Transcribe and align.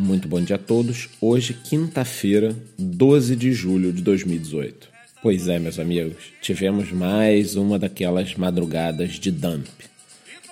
Muito 0.00 0.28
bom 0.28 0.40
dia 0.40 0.54
a 0.54 0.60
todos. 0.60 1.08
Hoje, 1.20 1.52
quinta-feira, 1.52 2.54
12 2.78 3.34
de 3.34 3.52
julho 3.52 3.92
de 3.92 4.00
2018. 4.00 4.88
Pois 5.20 5.48
é, 5.48 5.58
meus 5.58 5.80
amigos, 5.80 6.32
tivemos 6.40 6.92
mais 6.92 7.56
uma 7.56 7.80
daquelas 7.80 8.36
madrugadas 8.36 9.14
de 9.14 9.32
dump. 9.32 9.66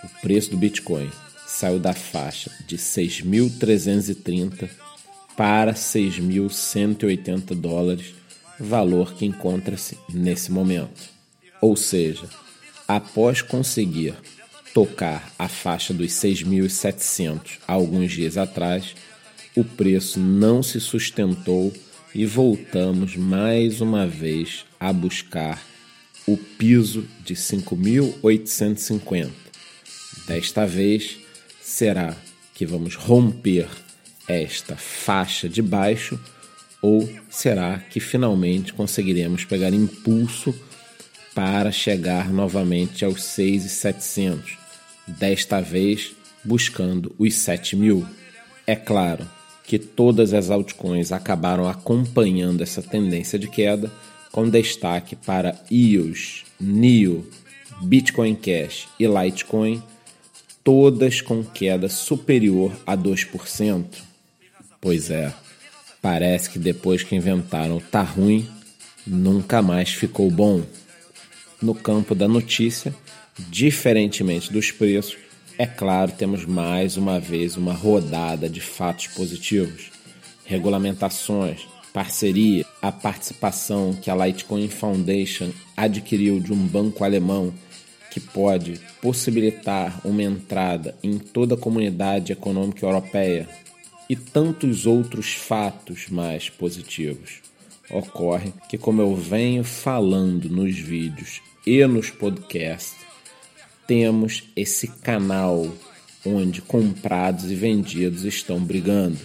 O 0.02 0.08
preço 0.20 0.50
do 0.50 0.56
Bitcoin 0.56 1.08
saiu 1.46 1.78
da 1.78 1.94
faixa 1.94 2.50
de 2.66 2.76
6.330 2.76 4.68
para 5.36 5.74
6.180 5.74 7.54
dólares, 7.54 8.14
valor 8.58 9.14
que 9.14 9.26
encontra-se 9.26 9.96
nesse 10.12 10.50
momento. 10.50 11.08
Ou 11.60 11.76
seja, 11.76 12.28
após 12.88 13.42
conseguir 13.42 14.14
tocar 14.74 15.32
a 15.38 15.46
faixa 15.46 15.94
dos 15.94 16.10
6.700 16.10 17.60
alguns 17.68 18.10
dias 18.10 18.36
atrás, 18.36 18.92
o 19.56 19.64
preço 19.64 20.20
não 20.20 20.62
se 20.62 20.78
sustentou 20.80 21.72
e 22.14 22.24
voltamos 22.26 23.16
mais 23.16 23.80
uma 23.80 24.06
vez 24.06 24.64
a 24.78 24.92
buscar 24.92 25.60
o 26.26 26.36
piso 26.36 27.06
de 27.24 27.34
5.850. 27.34 29.30
Desta 30.26 30.66
vez 30.66 31.16
será 31.60 32.16
que 32.54 32.66
vamos 32.66 32.94
romper 32.94 33.68
esta 34.28 34.76
faixa 34.76 35.48
de 35.48 35.62
baixo 35.62 36.20
ou 36.82 37.08
será 37.30 37.78
que 37.78 37.98
finalmente 38.00 38.72
conseguiremos 38.72 39.44
pegar 39.44 39.72
impulso 39.72 40.54
para 41.34 41.72
chegar 41.72 42.32
novamente 42.32 43.04
aos 43.04 43.20
6.700? 43.20 44.66
desta 45.06 45.60
vez 45.60 46.14
buscando 46.44 47.14
os 47.18 47.34
7 47.34 47.76
mil. 47.76 48.06
É 48.66 48.74
claro 48.74 49.28
que 49.66 49.78
todas 49.78 50.32
as 50.32 50.50
altcoins 50.50 51.12
acabaram 51.12 51.68
acompanhando 51.68 52.62
essa 52.62 52.82
tendência 52.82 53.38
de 53.38 53.48
queda, 53.48 53.90
com 54.30 54.48
destaque 54.48 55.16
para 55.16 55.60
EOS, 55.70 56.44
NIO, 56.60 57.26
Bitcoin 57.82 58.34
Cash 58.34 58.88
e 58.98 59.06
Litecoin, 59.06 59.82
todas 60.62 61.20
com 61.20 61.42
queda 61.42 61.88
superior 61.88 62.72
a 62.86 62.96
2%. 62.96 63.84
Pois 64.80 65.10
é, 65.10 65.32
parece 66.00 66.50
que 66.50 66.58
depois 66.58 67.02
que 67.02 67.16
inventaram 67.16 67.80
tá 67.80 68.02
ruim, 68.02 68.48
nunca 69.06 69.60
mais 69.62 69.90
ficou 69.90 70.30
bom. 70.30 70.62
No 71.60 71.74
campo 71.74 72.14
da 72.14 72.28
notícia, 72.28 72.94
Diferentemente 73.38 74.52
dos 74.52 74.70
preços, 74.70 75.16
é 75.58 75.66
claro, 75.66 76.12
temos 76.12 76.44
mais 76.44 76.96
uma 76.96 77.18
vez 77.18 77.56
uma 77.56 77.72
rodada 77.72 78.48
de 78.48 78.60
fatos 78.60 79.06
positivos. 79.08 79.90
Regulamentações, 80.44 81.66
parceria, 81.92 82.64
a 82.82 82.92
participação 82.92 83.94
que 83.94 84.10
a 84.10 84.26
Litecoin 84.26 84.68
Foundation 84.68 85.50
adquiriu 85.76 86.38
de 86.40 86.52
um 86.52 86.66
banco 86.66 87.04
alemão 87.04 87.54
que 88.10 88.20
pode 88.20 88.80
possibilitar 89.00 90.00
uma 90.04 90.22
entrada 90.22 90.94
em 91.02 91.18
toda 91.18 91.54
a 91.54 91.58
comunidade 91.58 92.32
econômica 92.32 92.84
europeia 92.84 93.48
e 94.08 94.14
tantos 94.14 94.86
outros 94.86 95.34
fatos 95.34 96.08
mais 96.08 96.48
positivos. 96.48 97.42
Ocorre 97.90 98.52
que, 98.68 98.76
como 98.76 99.00
eu 99.00 99.14
venho 99.14 99.64
falando 99.64 100.48
nos 100.48 100.78
vídeos 100.78 101.40
e 101.66 101.84
nos 101.86 102.10
podcasts, 102.10 103.06
temos 103.86 104.44
esse 104.56 104.88
canal 104.88 105.72
onde 106.24 106.60
comprados 106.60 107.48
e 107.50 107.54
vendidos 107.54 108.24
estão 108.24 108.58
brigando. 108.58 109.18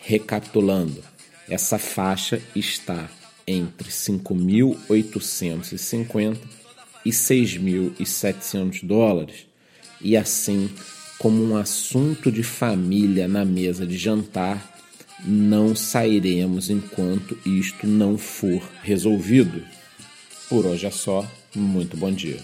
Recapitulando, 0.00 1.02
essa 1.48 1.78
faixa 1.78 2.40
está 2.54 3.10
entre 3.46 3.90
5.850 3.90 6.38
e 7.04 7.10
6.700 7.10 8.84
dólares. 8.84 9.46
E 10.00 10.16
assim, 10.16 10.70
como 11.18 11.42
um 11.42 11.56
assunto 11.56 12.30
de 12.30 12.42
família 12.42 13.26
na 13.26 13.44
mesa 13.44 13.86
de 13.86 13.96
jantar, 13.96 14.76
não 15.24 15.74
sairemos 15.74 16.70
enquanto 16.70 17.36
isto 17.44 17.86
não 17.86 18.16
for 18.16 18.62
resolvido. 18.82 19.64
Por 20.48 20.64
hoje 20.64 20.86
é 20.86 20.90
só. 20.90 21.26
Muito 21.54 21.96
bom 21.96 22.12
dia. 22.12 22.38